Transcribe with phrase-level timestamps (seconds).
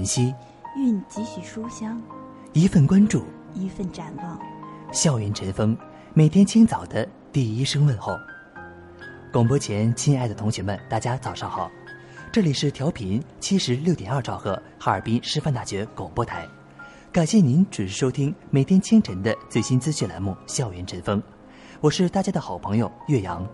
[0.00, 0.34] 晨曦，
[0.78, 2.00] 蕴几许书香，
[2.54, 3.22] 一份关注，
[3.52, 4.40] 一份展望。
[4.90, 5.76] 校园晨风，
[6.14, 8.16] 每天清早的第一声问候。
[9.30, 11.70] 广播前，亲爱的同学们，大家早上好！
[12.32, 16.48] 这里是调频七十六点二兆赫哈尔滨师范大学广播台，
[17.12, 21.20] 感谢您准时收听每天清晨的最新资讯栏目《校园晨风》，
[21.82, 23.46] 我是大家的好朋友岳阳，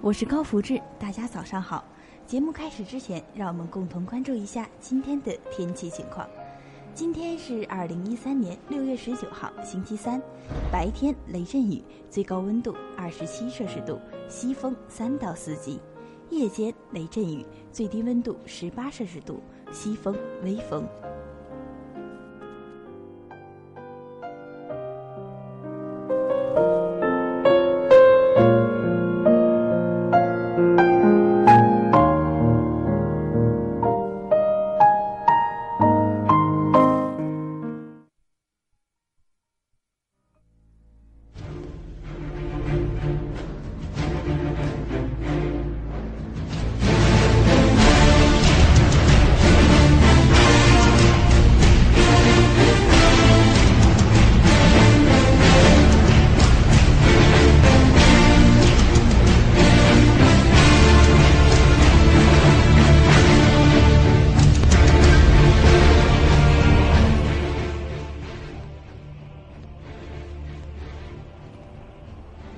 [0.00, 1.84] 我是高福志，大家早上好。
[2.26, 6.26] 节目开始之前，让我们共同关注一下今天的天气情况。
[6.94, 10.20] 今天是二零一三年六月十九号，星期三，
[10.70, 15.78] 白天雷阵雨，最高温度二十七摄氏度，西风三到四级；
[16.30, 20.86] 夜间雷阵雨，最低温度十八摄氏度，西风微风。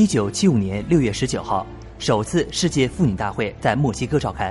[0.00, 1.66] 一九七五年六月十九号，
[1.98, 4.50] 首次世界妇女大会在墨西哥召开。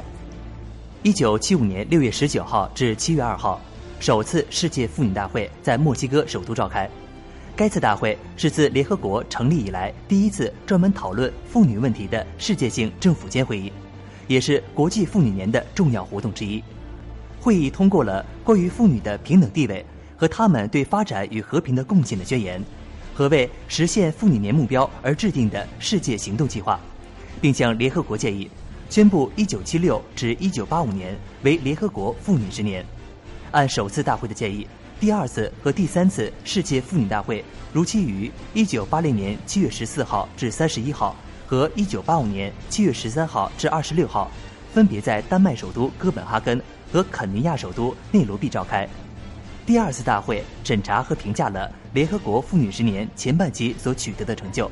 [1.01, 3.59] 一九七五年六月十九号至七月二号，
[3.99, 6.87] 首次世界妇女大会在墨西哥首都召开。
[7.55, 13.73] 该次大会是自联合国成立以来第一次专门讨论妇女问题的世界性政府间会议，
[14.27, 16.63] 也是国际妇女年的重要活动之一。
[17.39, 19.83] 会议通过了关于妇女的平等地位
[20.15, 22.63] 和她们对发展与和平的贡献的宣言。
[23.19, 26.79] 和为实现妇女年目标而制定的世界行动计划，
[27.41, 28.49] 并向联合国建议，
[28.89, 32.81] 宣布1976至1985年为联合国妇女之年。
[33.51, 34.65] 按首次大会的建议，
[35.01, 37.43] 第二次和第三次世界妇女大会
[37.73, 41.13] 如期于1980年7月14号至31号
[41.45, 44.31] 和1985年7月13号至26号
[44.73, 48.87] 分别在丹麦首都哥本哈根和肯尼亚首都内罗毕召开。
[49.65, 54.69] 第二次大会审查和评价了联合国妇女十年前半期所取得的成就。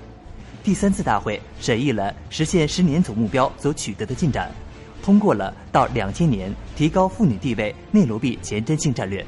[0.63, 4.51] 第三次大会审议了实现十年总目标所取得的进展，
[5.03, 9.25] 通过了到两千年提高妇女地位内罗毕前瞻性战略。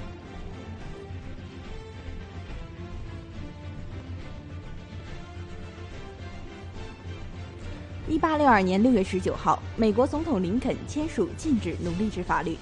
[8.08, 12.58] 一八六二年六月十九号，美国总统林肯签署禁止奴隶制法律。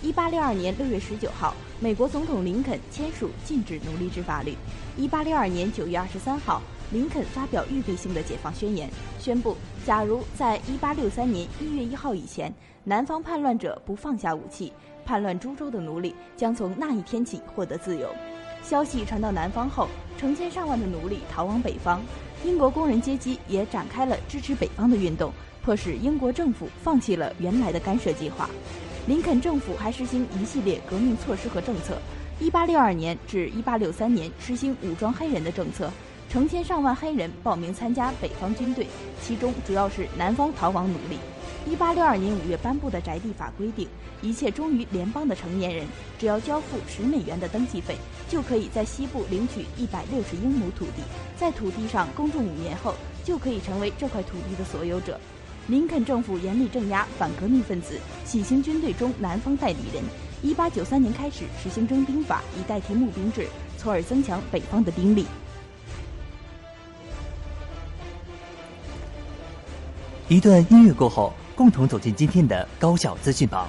[0.00, 4.56] 一八六二年六月十九号，美国总统林肯签署禁止奴隶制法律。
[4.96, 8.88] 一八六二年九月二十三号，林肯发表预备性的解放宣言，
[9.18, 9.54] 宣布，
[9.84, 12.50] 假如在一八六三年一月一号以前，
[12.84, 14.72] 南方叛乱者不放下武器，
[15.04, 18.08] 叛乱株洲的奴隶将从那一天起获得自由。
[18.62, 19.86] 消息传到南方后，
[20.16, 22.00] 成千上万的奴隶逃往北方。
[22.46, 25.30] 英国工人阶级也展开了支持北方的运动，
[25.62, 28.48] 迫使英国政府放弃了原来的干涉计划。
[29.06, 31.98] 林肯政府还实行一系列革命措施和政策。
[32.40, 35.90] 1862年至1863年实行武装黑人的政策，
[36.30, 38.86] 成千上万黑人报名参加北方军队，
[39.22, 41.18] 其中主要是南方逃亡奴隶。
[41.70, 43.86] 1862年5月颁布的宅地法规定，
[44.22, 45.86] 一切忠于联邦的成年人，
[46.18, 47.96] 只要交付十美元的登记费，
[48.28, 51.02] 就可以在西部领取160英亩土地，
[51.36, 55.20] 在土地上耕种五年后，就可以成为这块土地的所有者。
[55.68, 60.02] 林肯政府严厉镇压反革命分子，洗清军队中南方代理人。
[60.42, 65.26] 一八九三年开始实行征兵法，以代替募兵制，从而增强北方的兵力。
[70.28, 71.32] 一段音乐过后。
[71.56, 73.68] 共同走进今天的高校资讯榜。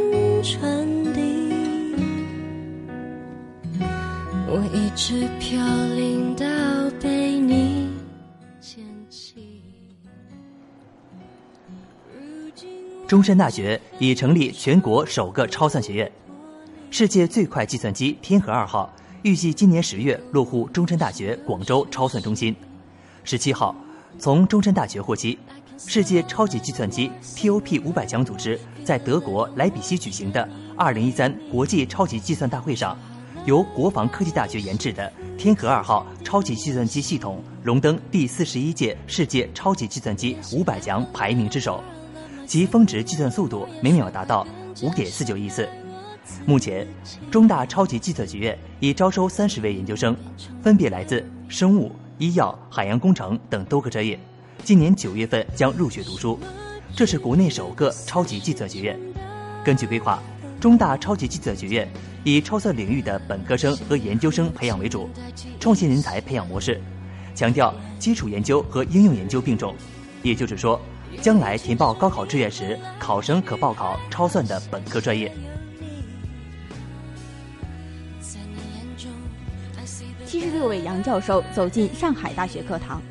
[0.43, 1.01] 春
[4.47, 5.63] 我一直飘
[5.95, 6.45] 零到
[6.99, 7.89] 被你
[8.59, 9.61] 捡起。
[13.07, 16.11] 中山大学已成立全国首个超算学院，
[16.89, 18.91] 世界最快计算机“天河二号”
[19.23, 22.55] 预计今年十月落户中山大学广州超算中心。
[23.23, 23.75] 十七号，
[24.17, 25.37] 从中山大学获悉，
[25.87, 30.47] 世界超级计算机 TOP 五百强组织在德国莱比锡举行的
[30.77, 32.97] 二零一三国际超级计算大会上。
[33.45, 41.83] 由国防科技大学研制的天河二号超级计算机系统荣登第四十一届世界超级计算机五百强排名之首，
[42.45, 44.45] 其峰值计算速度每秒达到
[44.83, 45.67] 五点四九亿次。
[46.45, 46.87] 目前，
[47.31, 50.15] 中大超级计算学院已招收三十位研究生，
[50.61, 54.17] 分别来自生物、医药、海洋工程等多个专业，
[54.63, 56.39] 今年九月份将入学读书。
[56.95, 58.99] 这是国内首个超级计算学院。
[59.63, 60.21] 根据规划。
[60.59, 61.91] 中大超级计算学院
[62.23, 65.09] 以超算领域的本科生和研究生培养为主，
[65.59, 66.79] 创新人才培养模式，
[67.33, 69.73] 强调基础研究和应用研究并重。
[70.21, 70.79] 也就是说，
[71.19, 75.35] 将来填报高考志愿时，考生可报考超算的本科专业。
[80.23, 83.01] 七十六位杨教授走进上海大学课堂。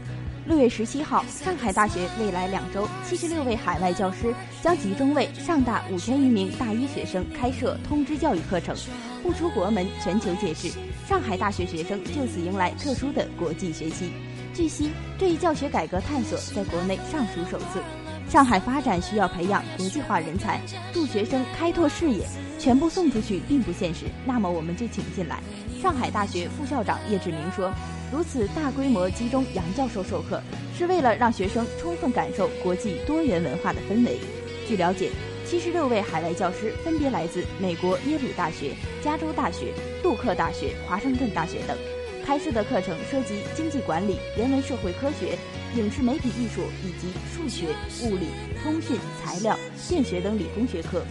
[0.51, 8.75] 六月十七号，上海大学未来两周，七十六位海外教师将集中为上大五千余名大一学生开设通知教育课程，
[9.23, 10.69] 不出国门，全球皆知。
[11.09, 14.11] 上海大学学生就此迎来特殊的国际学期。
[14.53, 17.81] 据悉，这一教学改革探索在国内尚属首次。
[18.29, 20.61] 上海发展需要培养国际化人才，
[20.93, 22.27] 助学生开拓视野，
[22.59, 24.07] 全部送出去并不现实。
[24.25, 25.39] 那么我们就请进来。
[25.81, 27.73] 上海大学副校长叶志明说
[28.13, 30.43] ：“如此大规模集中杨教授授课，
[30.77, 34.19] 是为了让学生充分感受国际多元文化的氛围。”
[34.67, 35.11] 据了解，
[35.47, 41.77] 七十六位海外教师分别来自美国耶鲁大学、加州大学、杜克大学、华盛顿大学等。
[42.25, 45.39] 开设的课程涉及经济管理、人文社会科学、
[45.77, 47.67] 影视媒体艺术以及数学、
[48.05, 48.27] 物理、
[48.63, 49.59] 通讯、材料、
[49.89, 51.03] 电学等理工学科。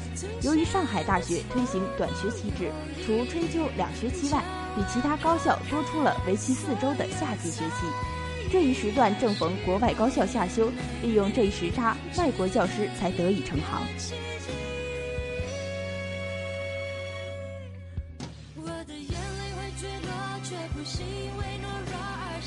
[0.41, 2.71] 由于上海大学推行短学期制，
[3.05, 4.43] 除春秋两学期外，
[4.75, 7.85] 比其他高校多出了为期四周的夏季学期。
[8.51, 10.71] 这一时段正逢国外高校夏休，
[11.03, 13.83] 利用这一时差，外国教师才得以成行。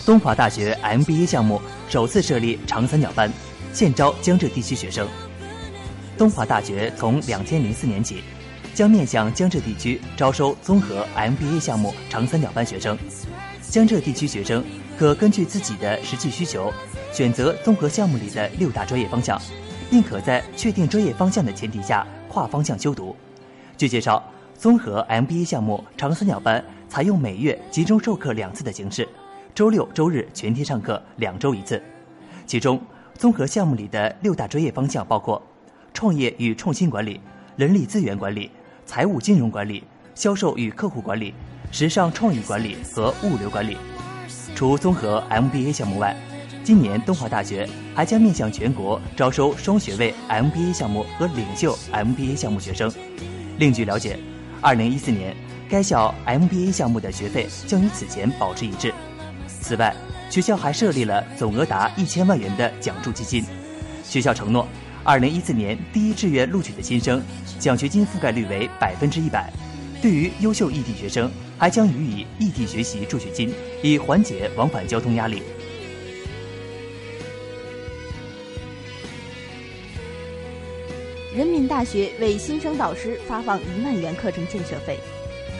[0.05, 3.33] 东华大学 MBA 项目首次设立长三角班，
[3.73, 5.07] 现招江浙地区学生。
[6.19, 8.25] 东华大学从两千零四年起，
[8.75, 12.99] 将面向江浙地区招收综合 MBA 项目长三角班学生。
[13.61, 14.65] 江浙地区学生
[14.99, 16.73] 可根据自己的实际需求，
[17.13, 19.41] 选择综合项目里的六大专业方向，
[19.89, 23.15] 并可在确定专业方向的前提下跨方向修读。
[23.79, 24.21] 据介绍，
[24.59, 29.09] 综合 MBA 项目长三角班采用每月集中授课两次的形式。
[29.55, 31.83] 周六、周日全天上课，两周一次。
[32.47, 32.81] 其中，
[33.19, 35.41] 综合项目里的六大专业方向包括：
[35.93, 37.21] 创业与创新管理、
[37.57, 38.51] 人力资源管理、
[38.87, 41.35] 财务金融管理、销售与客户管理、
[41.71, 43.77] 时尚创意管理和物流管理。
[44.55, 46.17] 除综合 MBA 项目外，
[46.65, 52.91] 今年东华大学还将面向全国招收双学位 MBA 项目和领袖 MBA 项目学生。
[53.59, 54.19] 另据了解，
[54.63, 55.37] 二零一四年
[55.69, 58.95] 该校 MBA 项目的学费将与此前保持一致。
[59.63, 59.95] 此外，
[60.29, 63.45] 学校还设立了总额达一千万元的奖助基金。
[64.03, 64.67] 学校承诺，
[65.05, 67.23] 二零一四年第一志愿录取的新生，
[67.61, 69.51] 奖学金覆盖率为百分之一百。
[70.03, 75.43] 对于优秀异地学生，还将予以异地学习助学金，以缓解往返交通压力。
[81.35, 84.99] 人民大学为新生导师发放一万元课程建设费。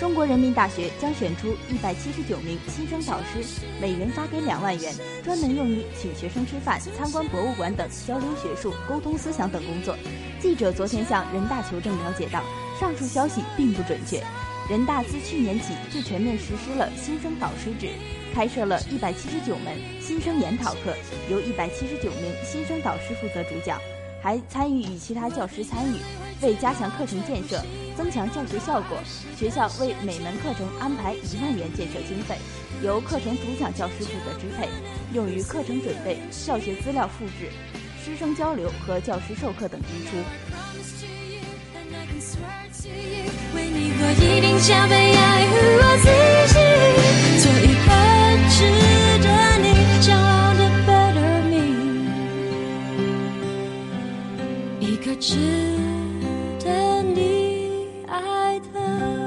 [0.03, 4.93] 中国人民大学将选出一百七十九名新生导师，每人发给两万元，
[5.23, 9.97] 专门用于请学生吃饭、参观博物馆等交流学术、沟通思想等工作。
[10.41, 12.43] 记者昨天向人大求证了解到，
[12.81, 14.21] 上述消息并不准确。
[14.69, 17.89] 人大自去年起就全面实施了新生导师制，
[18.35, 20.97] 开设了一百七十九门新生研讨课，
[21.31, 23.81] 由一百七十九名新生导师负责主讲，
[24.23, 25.97] 还参与与其他教师参与，
[26.41, 27.61] 为加强课程建设。
[27.95, 28.97] 增强教学效果，
[29.37, 32.39] 学校为每门课程安排一万元建设经费，
[32.83, 34.67] 由课程主讲教师负责支配，
[35.13, 37.51] 用于课程准备、教学资料复制、
[38.03, 40.17] 师生交流和教师授课等支出。
[43.55, 45.45] 为你，我一定将被爱
[45.77, 46.09] 我自
[46.55, 46.57] 己，
[47.43, 47.89] 做一个
[54.83, 55.37] 一个值
[56.59, 59.22] 得你爱的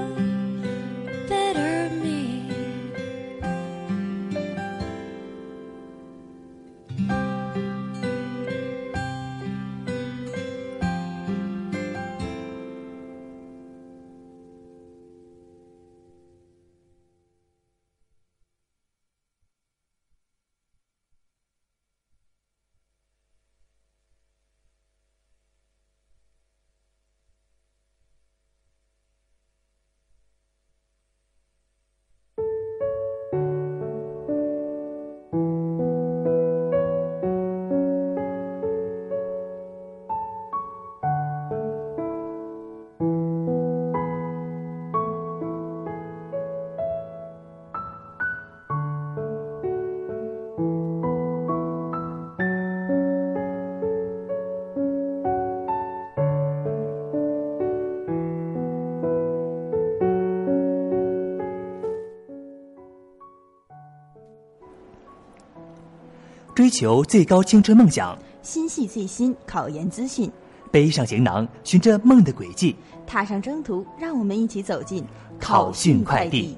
[66.66, 70.32] 追求最高青春梦想，心系最新考研资讯，
[70.72, 73.86] 背上行囊，循着梦的轨迹，踏上征途。
[74.00, 75.06] 让我们一起走进
[75.40, 76.58] 考讯快递。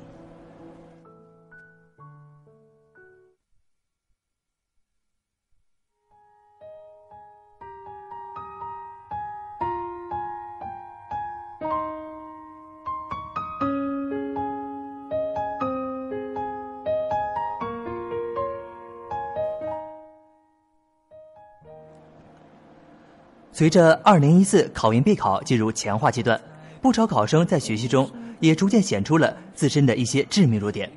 [23.58, 26.40] 随着2014考研备考进入强化阶段，
[26.80, 28.08] 不少考生在学习中
[28.40, 30.88] 也逐渐显出了自身的一些致命弱点。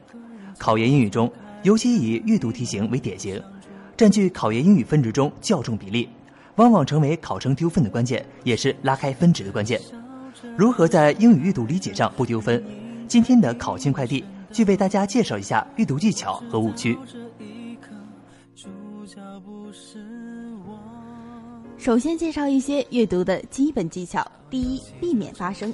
[0.59, 3.43] 考研英语中，尤其以阅读题型为典型，
[3.97, 6.07] 占据考研英语分值中较重比例，
[6.57, 9.81] 往往成为考生丢分的关键，也是拉开分值的关键。
[10.55, 12.62] 如何在英语阅读理解上不丢分？
[13.09, 16.99] 今天的考勤快递就为大家介绍一下阅读技巧和误区。
[21.80, 24.22] 首先介绍一些阅读的基本技巧。
[24.50, 25.72] 第一，避免发声。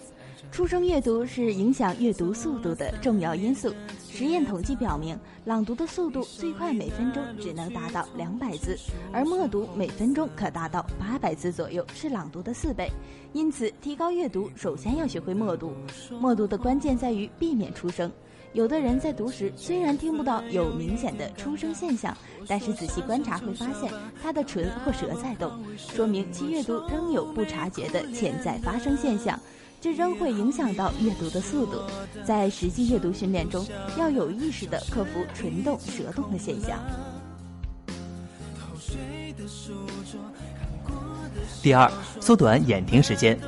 [0.53, 3.75] 出声阅读是影响阅读速度的重要因素。
[4.09, 8.79] 实验统计表明，朗读的速度最快每分钟只能达到两百字，
[9.13, 12.89] 而默读每分钟可达到八百字左右，是朗读的四倍。
[13.33, 15.73] 因此，提高阅读首先要学会默读。
[16.21, 18.09] 默读的关键在于避免出声。
[18.57, 22.17] 有的人在读时虽然听不到有明显的出声现象，
[22.49, 29.39] 但是仔细观察会发现他的唇或舌在动，说明其阅读仍有不察觉的潜在发声现象，
[29.79, 31.83] 这仍会影响到阅读的速度。
[32.25, 33.63] 在实际阅读训练中，
[33.99, 36.79] 要有意识地克服唇动、舌动的现象。
[41.63, 43.39] 第二，缩短眼停时间。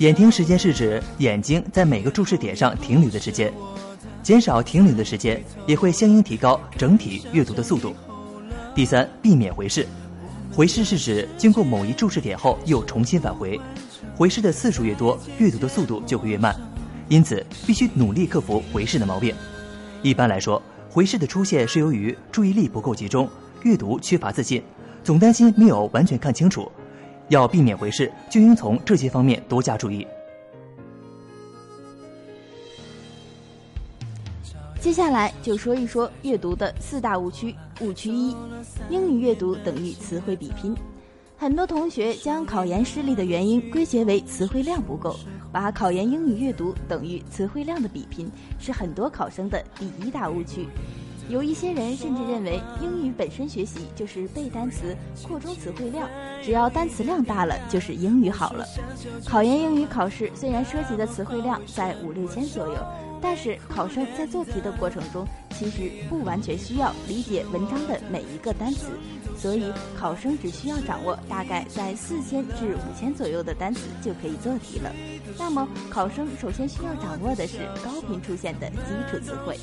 [0.00, 3.50] 眼停时间是指眼睛在每个注视点上停留的时间。
[4.24, 7.94] 减少停留的时间，也会相应提高整体阅读的速度。
[8.74, 9.86] 第三，避免回视。
[10.50, 13.60] 回视是指经过某一注视点后又重新返回，
[14.16, 16.56] 回视的次数越多，阅读的速度就会越慢。
[17.10, 19.34] 因此，必须努力克服回视的毛病。
[20.00, 23.28] 一般来说，回视的出现是由于注意力不够集中，
[23.62, 24.62] 阅读缺乏自信，
[25.02, 26.72] 总担心没有完全看清楚。
[27.28, 30.06] 要避免回视，就应从这些方面多加注意。
[34.84, 37.56] 接下来就说一说阅读的四大误区。
[37.80, 38.36] 误区一：
[38.90, 40.76] 英语阅读等于词汇比拼。
[41.38, 45.16] 很多同学将考研失利的原因归结为词汇量不够，
[45.50, 50.68] 把考研英语阅读等于词汇量的比拼，是很多考生的第一大误区。
[51.30, 54.94] 有一些人甚至认为，英语本身学习就是背单词、
[55.26, 56.06] 扩充词汇量，
[56.42, 58.66] 只要单词量大了，就是英语好了。
[59.24, 62.74] 考研英语考试虽然涉及的词汇量在五六千左右。
[63.26, 65.26] 但是考生在做题的过程中，
[65.58, 68.90] 其实不完全需要理解文章的每一个单词，
[69.38, 74.92] 所以考生只需要掌握大概在四千至五千左右的单词就可以做题了。
[75.38, 78.76] 那么，考生首先需要掌握的是高频出现的基
[79.10, 79.58] 础词汇，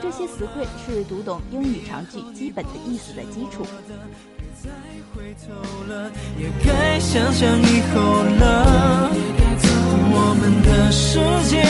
[0.00, 3.66] 这些词汇是读懂英语长句基本的意思的基础。
[6.38, 9.41] 也该想想以后了。
[10.14, 11.62] 我们的世界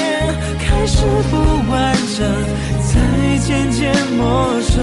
[0.58, 1.36] 开始不
[1.70, 2.26] 完整，
[2.82, 4.82] 才渐渐陌生，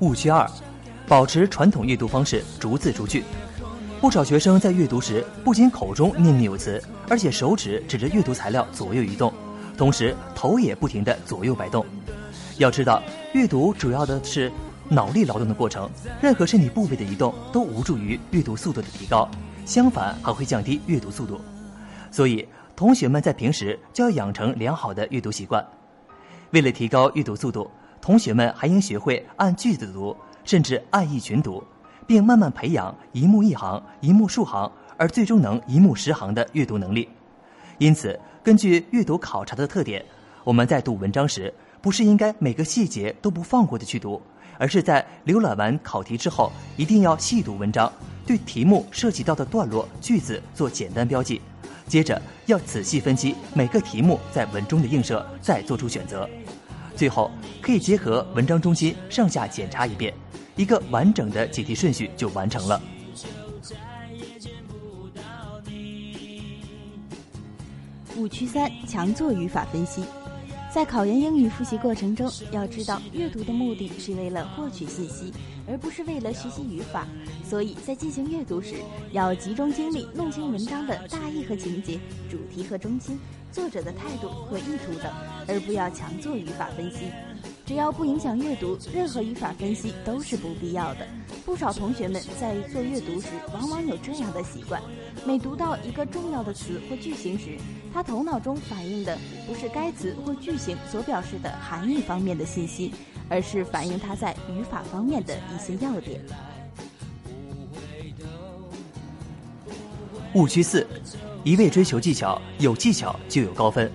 [0.00, 0.46] 误区二：
[1.08, 3.24] 保持传统阅读方式，逐字逐句。
[3.98, 9.32] 不少学生在阅读时，不仅口中念念有词，而且手指指着阅读材料左右移动，
[9.74, 11.82] 同时头也不停地左右摆动。
[12.58, 14.52] 要知道，阅读主要的是
[14.90, 15.90] 脑力劳动的过程，
[16.20, 19.26] 任何身体部位的移动都无助于阅读速度的提高，
[19.66, 21.38] 相反还会降低阅读速度。
[22.10, 25.62] 所以，同学们在平时就要养成良好的阅读习惯。
[26.52, 31.62] 为了提高阅读速度，同学们还应学会按句子读，甚至按一群读，
[32.06, 37.08] 并慢慢培养一目一行、一目数行，而最终能一目十行的阅读能力。
[37.78, 40.02] 因此，根据阅读考察的特点，
[40.44, 41.52] 我们在读文章时，
[41.82, 44.22] 不是应该每个细节都不放过的去读，
[44.58, 47.92] 而是在浏览完考题之后，一定要细读文章，
[48.26, 51.40] 对题目涉及到的段落、句子做简单标记。
[51.86, 56.28] 接着要仔细分析每个题目在文中的映射，再做出选择。
[56.96, 57.30] 最后
[57.62, 60.12] 可以结合文章中心上下检查一遍，
[60.56, 62.82] 一个完整的解题顺序就完成了。
[68.16, 70.02] 误区三：强做语法分析。
[70.72, 75.32] 在考研英语复习过程中，要知道阅读的目的是为了获取信息，
[75.66, 77.06] 而不是为了学习语法。
[77.42, 78.74] 所以在进行阅读时，
[79.12, 81.98] 要集中精力弄清文章的大意和情节、
[82.28, 83.18] 主题和中心、
[83.50, 85.10] 作者的态度和意图等，
[85.48, 87.06] 而不要强做语法分析。
[87.66, 91.06] 只要不影响阅读，任何语法分析都是不必要的。
[91.44, 94.80] 不少同学们在做阅读时，往往有这样的习惯：
[95.26, 97.58] 每读到一个重要的词或句型时，
[97.92, 102.94] 他头脑中反映的不是该词或句型所表示的含义方面的信息，
[103.28, 106.20] 而是反映他在语法方面的一些要点。
[110.34, 110.86] 误区四：
[111.42, 113.90] 一味追求技巧，有技巧就有高分。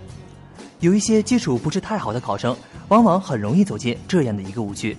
[0.81, 2.57] 有一些基础不是太好的考生，
[2.91, 4.95] 往往很容易走进这样的一个误区。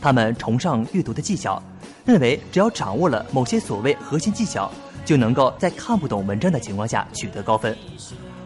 [0.00, 1.62] 他们崇尚阅读的技巧，
[2.04, 4.68] 认为只要掌握了某些所谓核心技巧，
[5.04, 7.76] 就能够在看不懂文章的情况下取得高分。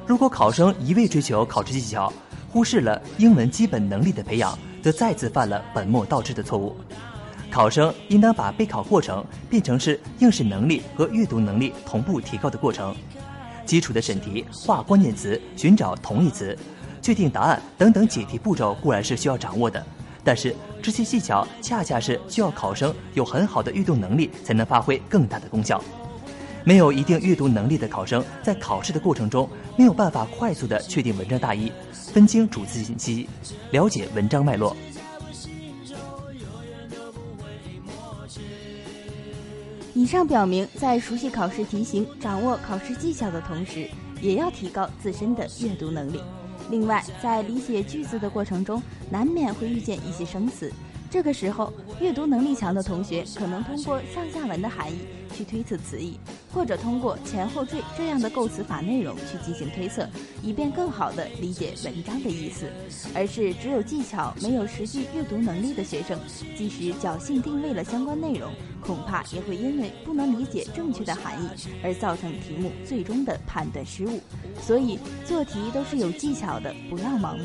[0.07, 2.13] 如果考生一味追求考试技巧，
[2.51, 6.77] 忽视了英文基本能力的培养，则再次犯了本末倒置的错误。
[7.51, 12.95] 考生应当把备考过程变成是应试能力和阅读能力同步提高的过程。
[13.65, 16.59] 基础的审题、画关键词、寻找同义词、
[17.03, 19.85] 确定答案等等解题步骤固然是需要掌握的，
[20.25, 25.83] 但是这些技巧恰恰是需要考生有很好的阅读能力才能发挥更大的功效。
[26.65, 33.29] 没有一定阅读能力的考生，在考试的过程中没有办法快速的确定文章大意，分清主次信息，
[33.73, 34.77] 了解文章脉络。
[39.93, 43.89] 以上表明，在熟悉考试题型、掌握考试技巧的同时，
[44.21, 46.21] 也要提高自身的阅读能力。
[46.73, 50.73] 另外，在理解句子的过程中，难免会遇见一些生词，
[51.13, 51.71] 这个时候，
[52.01, 54.97] 阅读能力强的同学可能通过上下文的含义
[55.37, 56.19] 去推测词义，
[56.51, 60.09] 或者通过前后缀这样的构词法内容去进行推测，
[60.43, 62.67] 以便更好地理解文章的意思。
[63.15, 66.19] 而是只有技巧没有实际阅读能力的学生，
[66.57, 68.51] 即使侥幸定位了相关内容。
[68.81, 71.49] 恐怕也会因为不能理解正确的含义
[71.85, 74.19] 而造成题目最终的判断失误。
[74.63, 77.45] 所以做题都是有技巧的，不要盲目。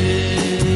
[0.00, 0.69] 下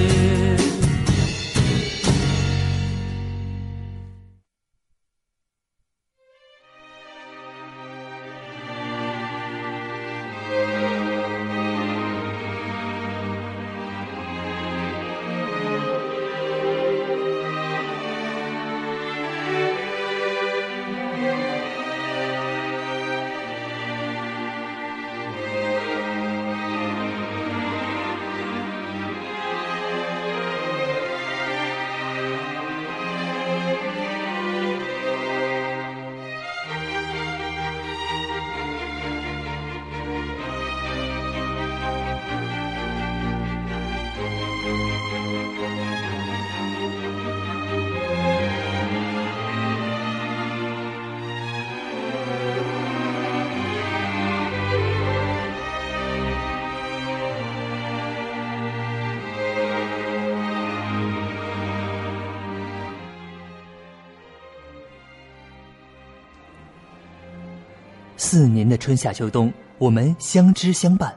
[68.35, 71.09] 四年的春夏秋冬，我们相知相伴；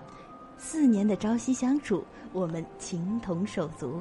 [0.60, 3.99] 四年的朝夕相处，我们情同手足。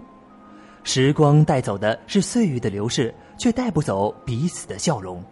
[0.84, 5.24] 时光带走的是岁月的流逝，却带不走彼此的笑容。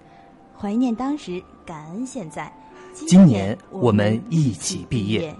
[0.58, 2.50] 怀念当时，感恩现在。
[2.94, 5.36] 今年我们一起毕业。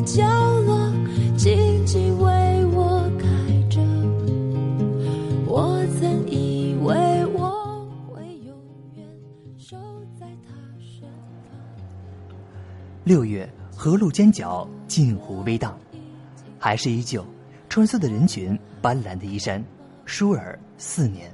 [0.00, 0.24] 角
[0.60, 0.92] 落，
[1.36, 3.26] 静静为我开
[3.68, 3.80] 着。
[5.46, 8.56] 我曾以为我会永
[8.94, 9.06] 远
[9.58, 9.76] 守
[10.18, 11.08] 在他身
[11.48, 11.56] 旁
[13.04, 15.78] 六月，河路尖角，镜湖微荡，
[16.58, 17.24] 还是依旧，
[17.68, 19.62] 穿梭的人群，斑斓的衣衫。
[20.04, 21.28] 舒尔四年，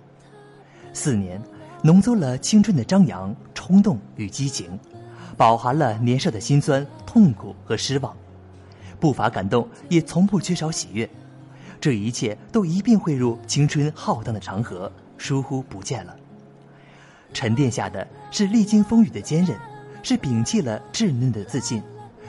[0.94, 1.40] 四年，
[1.82, 4.78] 浓缩了青春的张扬、冲动与激情，
[5.36, 8.16] 饱含了年少的辛酸、痛苦和失望，
[9.02, 11.10] 不乏感动，也从不缺少喜悦。
[11.80, 16.16] 这一切都一并汇入青春浩荡的长河，疏忽不见了。
[17.34, 19.58] 沉淀下的是历经风雨的坚韧，
[20.04, 21.82] 是摒弃了稚嫩的自信，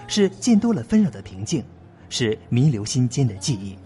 [0.07, 1.63] 是见多了纷扰的平静，
[2.09, 3.77] 是弥留心间的记忆。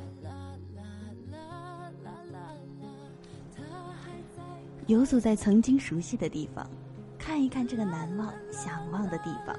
[4.85, 6.65] 游走在曾经熟悉的地方，
[7.19, 9.53] 看一看这个难忘、想忘的地方。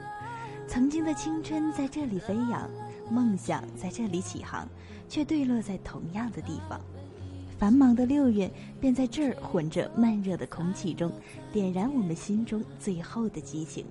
[0.67, 2.69] 曾经的青春在这里飞扬，
[3.11, 4.69] 梦想在这里起航，
[5.09, 6.81] 却坠落在同样的地方。
[7.59, 8.49] 繁忙的六月
[8.81, 11.11] 便在这儿混着闷热的空气中，
[11.53, 13.85] 点燃我们心中最后的激情。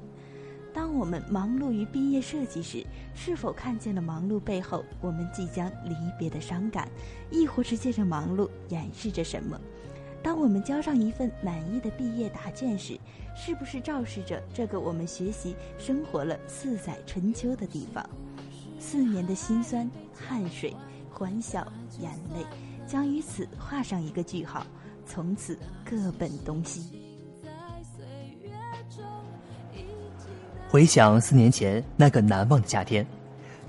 [0.73, 6.87] 当我们忙碌于毕业设计时，是否看见了忙碌背后我们即将离别的伤感？
[7.31, 9.59] 亦或是借着忙碌掩饰着什么？
[10.23, 12.99] 当我们交上一份满意的毕业答卷时，
[13.35, 18.07] 是不是昭示着这个我们学习生活了四载春秋的地方？
[18.89, 20.73] 四年的辛酸、汗水、
[21.11, 21.67] 欢笑、
[21.99, 22.45] 眼泪，
[22.87, 24.65] 将于此画上一个句号，
[25.05, 26.83] 从此各奔东西。
[30.69, 33.05] 回想四年前那个难忘的夏天，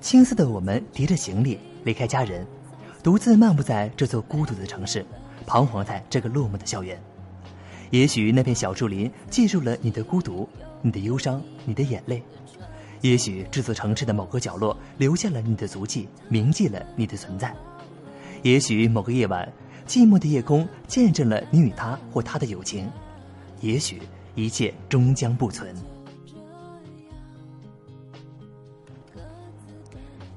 [0.00, 2.46] 青涩的我们提着行李离开家人，
[3.02, 5.04] 独自漫步在这座孤独的城市。
[5.44, 6.96] 彷徨在这个落寞的校园，
[7.90, 10.48] 也许那片小树林记住了你的孤独、
[10.80, 12.22] 你的忧伤、你的眼泪；
[13.00, 17.50] 也许这座城市的某个角落留下了你的足迹，铭记了你的存在；
[18.42, 19.50] 也许某个夜晚，
[19.86, 22.86] 寂寞的夜空见证了你与他或他的友情；
[23.60, 24.02] 也许
[24.34, 25.68] 一切终将不存；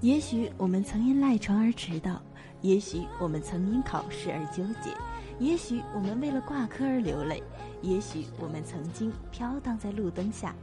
[0.01, 2.21] 也许我们曾因赖床而迟到。
[2.61, 4.95] 也许我们曾因考试而纠结，
[5.39, 7.41] 也许我们为了挂科而流泪，
[7.81, 10.55] 也许我们曾经飘荡在路灯下，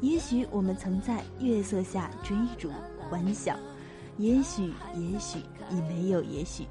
[0.00, 2.70] 也许我们曾在月色下追逐
[3.08, 3.56] 欢笑，
[4.18, 5.38] 也许，也许
[5.70, 6.66] 已没有也许，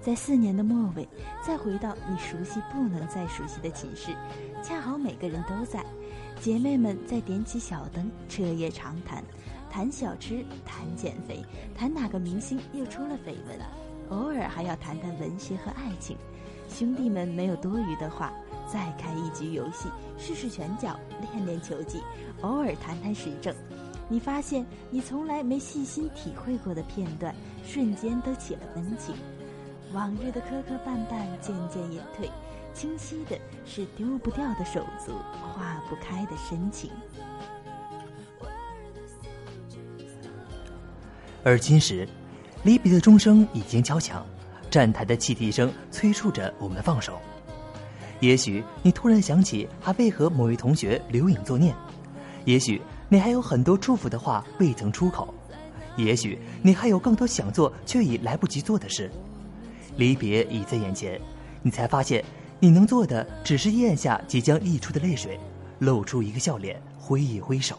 [0.00, 1.06] 在四年的末尾，
[1.46, 4.16] 再回到你熟悉不能再熟悉的寝室，
[4.62, 5.84] 恰好每个人都在，
[6.40, 9.22] 姐妹们在点起小灯，彻夜长谈，
[9.70, 11.44] 谈小吃，谈减肥，
[11.76, 13.58] 谈哪个明星又出了绯闻。
[14.08, 16.16] 偶尔还要谈谈文学和爱情，
[16.72, 18.32] 兄弟们没有多余的话，
[18.66, 22.00] 再开一局游戏，试试拳脚，练练球技，
[22.40, 23.54] 偶尔谈谈时政。
[24.08, 29.14] 你发现你从来没细心体会过的片段，瞬间都起了温情。
[29.92, 32.30] 往日的磕磕绊绊渐渐隐退，
[32.72, 35.12] 清晰的是丢不掉的手足，
[35.54, 36.90] 化不开的深情。
[41.44, 42.08] 而今时。
[42.64, 44.24] 离别的钟声已经敲响，
[44.72, 47.18] 站台的汽笛声催促着我们放手。
[48.20, 51.74] 也许你突然想起还未和某位同学留影作念，
[52.46, 52.80] 也许
[53.10, 55.34] 你还有很多祝福的话未曾出口，
[55.96, 59.10] 也许你还有更多想做却已来不及做的事。
[59.96, 61.20] 离别已在眼前，
[61.60, 62.24] 你才发现
[62.58, 65.38] 你能做的只是咽下即将溢出的泪水，
[65.80, 67.76] 露出一个笑脸，挥一挥手。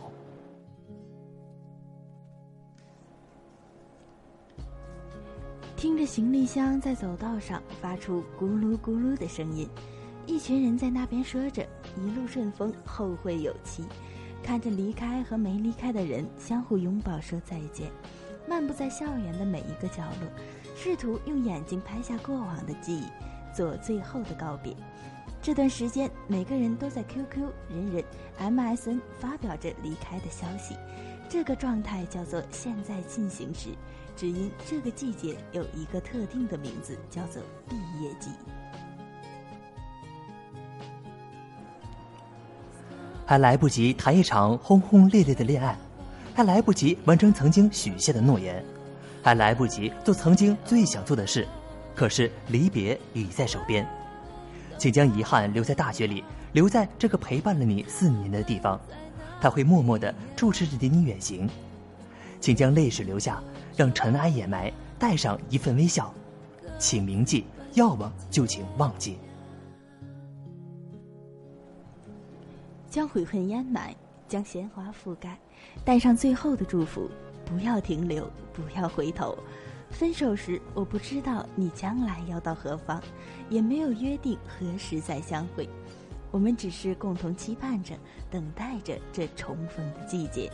[5.84, 9.68] 听着行李箱在走道上发出咕噜咕噜的声音，
[10.26, 11.62] 一群人在那边说着
[12.00, 13.84] “一路顺风，后会有期”，
[14.42, 17.92] 看着离开和没离开的人相互拥抱说再见，
[18.48, 20.30] 漫步在校园的每一个角落，
[20.74, 23.04] 试图用眼睛拍下过往的记忆，
[23.54, 24.74] 做最后的告别。
[25.42, 28.06] 这段时间，每个人都在 QQ、人人、
[28.40, 30.78] MSN 发表着离开的消息，
[31.28, 33.72] 这个状态叫做现在进行时。
[34.16, 38.30] 只因这个季节有一个特定的名字，叫做毕业季。
[43.26, 45.78] 还来不及谈一场轰轰烈烈的恋爱，
[46.36, 48.64] 还来不及完成曾经许下的诺言，
[49.22, 51.48] 还来不及做曾经最想做的事，
[51.96, 53.88] 可是离别已在手边。
[54.78, 58.80] 请将遗憾留在大学里，留在这个陪伴了你四年的地方，
[59.42, 61.50] 他会默默的注视着你远行。
[62.42, 63.42] 请将泪水留下。
[63.76, 66.14] 让尘埃掩埋，带上一份微笑，
[66.78, 69.18] 请铭记，要忘就请忘记。
[72.90, 73.96] 将悔恨掩埋，
[74.28, 75.38] 将鲜花覆盖，
[75.84, 77.10] 带上最后的祝福，
[77.44, 79.38] 不要停留，不要回头。
[79.90, 83.02] 分手时，我不知道你将来要到何方，
[83.50, 85.70] 也没有约定何时再相会，
[86.32, 87.96] 我们只是共同期盼着，
[88.30, 90.52] 等待着这重逢的季节。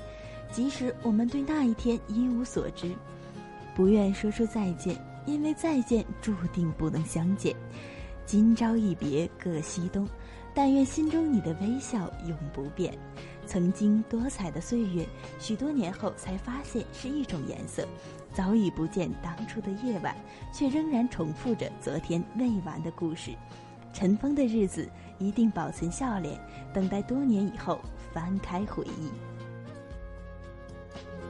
[0.51, 2.93] 即使我们对那一天一无所知，
[3.75, 7.55] 不愿说出再见，因为再见注定不能相见。
[8.25, 10.07] 今朝一别各西东，
[10.53, 12.97] 但愿心中你的微笑永不变。
[13.45, 15.05] 曾经多彩的岁月，
[15.39, 17.87] 许多年后才发现是一种颜色。
[18.31, 20.15] 早已不见当初的夜晚，
[20.53, 23.31] 却仍然重复着昨天未完的故事。
[23.91, 26.39] 尘封的日子，一定保存笑脸，
[26.71, 27.79] 等待多年以后
[28.13, 29.28] 翻开回忆。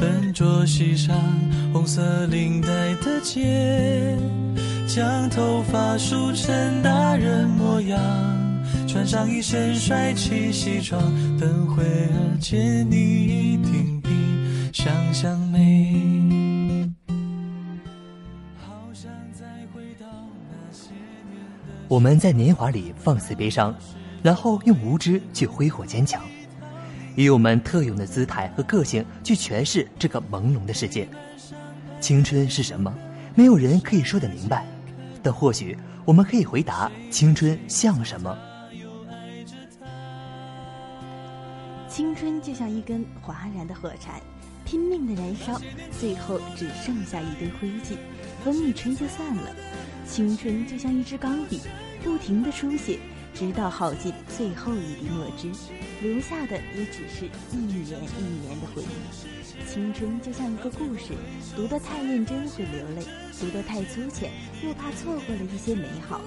[0.00, 1.16] 笨拙系上
[1.72, 2.68] 红色领带
[3.02, 4.16] 的结，
[4.86, 8.00] 将头发梳成大人模样，
[8.86, 11.00] 穿上一身帅气西装，
[11.38, 14.10] 等会儿见你一定比
[14.72, 16.88] 想象美。
[18.56, 20.06] 好想再回到
[20.48, 20.90] 那些
[21.30, 23.74] 年的我们在年华里放肆悲伤，
[24.22, 26.22] 然后用无知去挥霍坚强。
[27.18, 31.08] 以我们特有的姿态和个性去诠释这个朦胧的世界。
[31.98, 32.94] 青春是什么？
[33.34, 34.64] 没有人可以说得明白，
[35.20, 38.38] 但或许我们可以回答：青春像什么？
[41.88, 44.22] 青春就像一根哗然的火柴，
[44.64, 45.60] 拼命的燃烧，
[45.98, 47.96] 最后只剩下一堆灰烬，
[48.44, 49.50] 风一吹就散了。
[50.06, 51.62] 青春就像一支钢笔，
[52.00, 53.00] 不停的书写。
[53.38, 55.48] 直到耗尽最后一滴墨汁，
[56.02, 59.70] 留下的也只是一年一年的回忆。
[59.70, 61.14] 青春就像一个故事，
[61.54, 63.06] 读得太认真会流泪，
[63.38, 64.32] 读得太粗浅
[64.64, 66.20] 又怕错过了一些美好。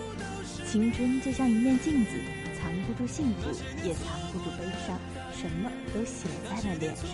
[0.65, 2.11] 青春就像一面镜子，
[2.57, 3.49] 藏不住幸福，
[3.85, 4.97] 也藏不住悲伤，
[5.37, 7.05] 什么都写在了脸上。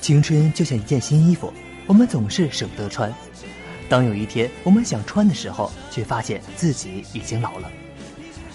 [0.00, 1.52] 青春就像一件新衣服，
[1.88, 3.12] 我们总是舍不得穿。
[3.88, 7.70] 当有一天我们想穿的时候，却发现自己已经老了。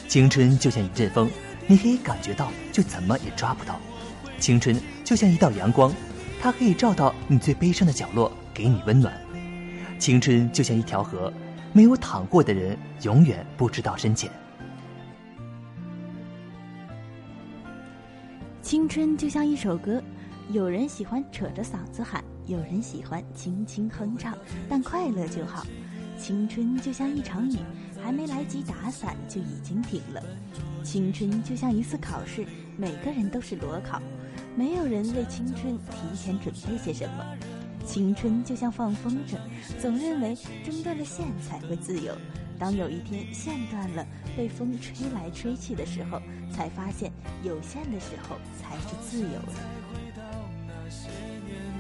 [0.08, 1.30] 青春就像一阵风，
[1.67, 3.79] 你可以感觉到，却怎么也抓不到。
[4.40, 5.94] 青春就像一道阳光，
[6.42, 9.13] 它可以照到你最悲伤的角落，给你温暖。
[10.00, 11.31] 青春就像一条河，
[11.73, 14.31] 没有淌过的人永远不知道深浅。
[18.62, 20.02] 青春就像一首歌，
[20.50, 22.23] 有人喜欢扯着嗓子喊。
[22.48, 24.38] 有人喜欢轻轻哼唱，
[24.69, 25.65] 但快乐就好。
[26.17, 27.57] 青春就像一场雨，
[28.01, 30.23] 还没来及打伞就已经停了。
[30.83, 32.45] 青春就像一次考试，
[32.77, 34.01] 每个人都是裸考，
[34.55, 37.25] 没有人为青春提前准备些什么。
[37.85, 39.37] 青春就像放风筝，
[39.79, 42.15] 总认为挣断了线才会自由，
[42.57, 44.05] 当有一天线断了，
[44.35, 46.19] 被风吹来吹去的时候，
[46.51, 47.11] 才发现
[47.43, 50.04] 有线的时候才是自由的。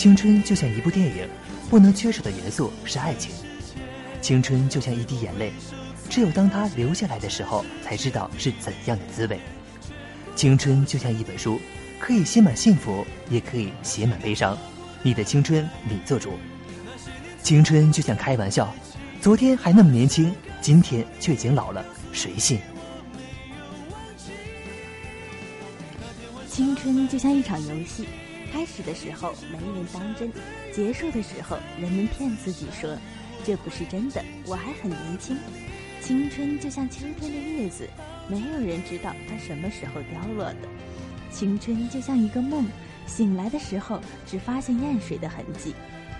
[0.00, 1.28] 青春就像一部电影，
[1.68, 3.32] 不能缺少的元素是爱情。
[4.22, 5.52] 青春就像一滴眼泪，
[6.08, 9.38] 只有当它流下来的时候，才知道是怎样的滋味。
[10.34, 11.60] 青春就像一本书，
[11.98, 14.56] 可以写满幸福，也可以写满悲伤。
[15.02, 16.32] 你的青春，你做主。
[17.42, 18.74] 青春就像开玩笑，
[19.20, 22.58] 昨天还那么年轻，今天却已经老了，谁信？
[26.48, 28.08] 青春就像一场游戏，
[28.52, 30.30] 开始的时候没人当真，
[30.72, 32.96] 结束的时候人们骗自己说
[33.44, 35.36] 这不是真的，我还很年轻。
[36.02, 37.88] 青春就像秋天的叶子，
[38.28, 40.68] 没有人知道它什么时候凋落的。
[41.30, 42.66] 青春就像一个梦，
[43.06, 45.74] 醒来的时候只发现艳水的痕迹。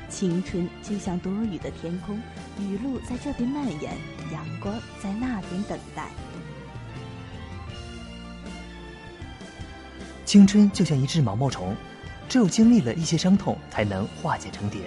[0.08, 2.20] 青春就像多雨的天空，
[2.58, 3.96] 雨露在这边蔓延，
[4.32, 6.08] 阳光在那边等待。
[10.24, 11.74] 青春就像一只毛毛虫，
[12.30, 14.82] 只有经历了一些伤痛，才能化茧成蝶。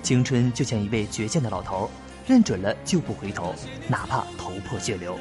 [0.00, 1.90] 青春就像一位倔强的老头，
[2.24, 3.52] 认准了就不回头，
[3.88, 5.18] 哪怕头破血流。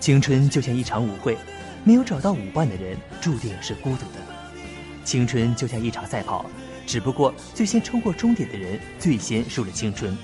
[0.00, 1.38] 青春就像一场舞会，
[1.84, 4.18] 没有找到舞伴的人，注定是孤独的。
[5.04, 6.44] 青春就像一场赛跑，
[6.88, 10.18] 只不过最先冲过终点的人，最先输了青春。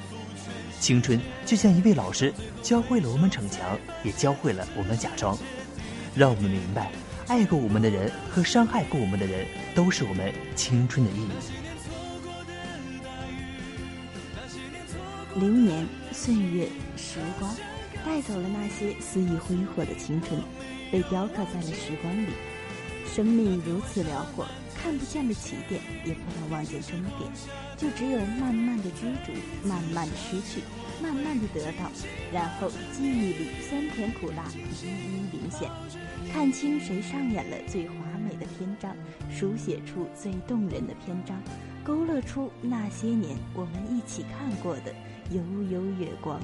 [0.80, 5.38] 青春就像一位老师，教会了我们逞强，也教会了我们假装，
[6.12, 6.90] 让我们明白。
[7.28, 11.28] 爱过我们的人和伤害过我们的人，都是我们青春的意义。
[15.34, 17.54] 流年、岁月、时光，
[18.04, 20.40] 带走了那些肆意挥霍的青春，
[20.90, 22.28] 被雕刻在了时光里。
[23.06, 24.46] 生命如此辽阔，
[24.82, 27.30] 看不见的起点，也不能望见终点，
[27.76, 29.32] 就只有慢慢的追逐，
[29.66, 30.60] 慢慢的失去，
[31.00, 31.88] 慢慢的得到，
[32.32, 35.70] 然后记忆里酸甜苦辣一一临现。
[36.32, 38.96] 看清谁上演了最华美的篇章，
[39.30, 41.40] 书写出最动人的篇章，
[41.84, 44.92] 勾勒出那些年我们一起看过的
[45.30, 46.40] 悠悠月光。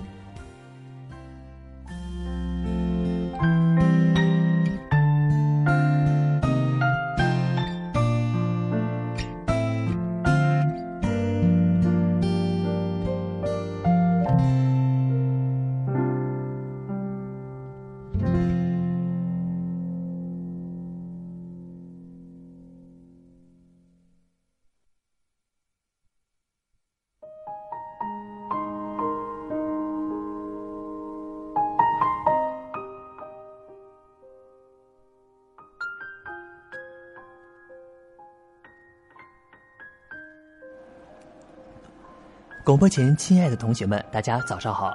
[42.68, 44.94] 广播前，亲爱的同学们，大家早上好！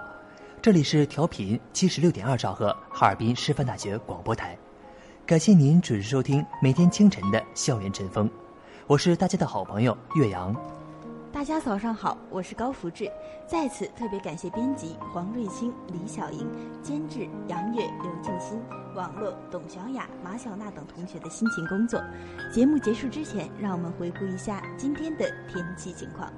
[0.62, 4.56] 这里是调频七十六点二兆赫，哈尔滨师范大学广播台。
[5.26, 8.30] 感谢您准时收听每天清晨的校园晨风，
[8.86, 10.56] 我是大家的好朋友岳阳。
[11.32, 13.12] 大家早上好，我是高福志。
[13.48, 16.48] 在此特别感谢编辑黄瑞清、李小莹，
[16.84, 18.62] 监制杨月、刘静心，
[18.94, 22.00] 网络董小雅、马小娜等同学的辛勤工作。
[22.54, 26.32] 节目结束之前，让我们回顾一下今天的天气情况。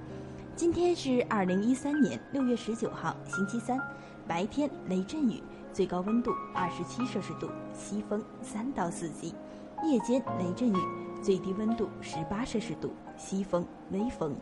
[0.56, 3.78] 今天是二零一三年六月十九号，星期三，
[4.26, 5.44] 白天雷阵雨，
[5.74, 9.34] 最高温度二十七摄氏度，西风三到四级；
[9.84, 10.78] 夜间雷阵雨，
[11.22, 14.34] 最低温度十八摄氏度，西风微风。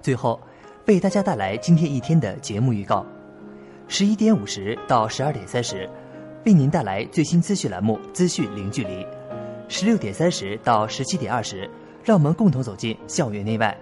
[0.00, 0.40] 最后，
[0.86, 3.06] 为大家带来今天一天的节目预告：
[3.86, 5.88] 十一点五十到十二点三十，
[6.44, 9.04] 为您带来最新资讯栏目《资讯零距离》；
[9.68, 11.70] 十六点三十到十七点二十，
[12.02, 13.78] 让我们共同走进校园内外。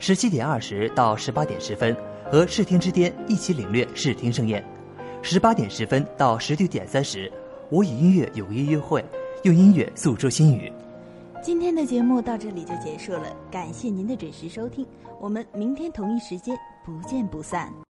[0.00, 1.94] 十七点二十到十八点十分，
[2.24, 4.62] 和视听之巅一起领略视听盛宴；
[5.20, 7.30] 十八点十分到十九点三十，
[7.68, 9.04] 我与音乐有约约会，
[9.42, 10.72] 用音乐诉说心语。
[11.42, 14.86] 今天的节目到这里就结束了，感谢您的准时收听，
[15.20, 17.70] 我们明天同一时间不见不散。